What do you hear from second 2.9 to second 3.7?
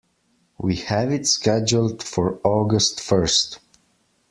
first.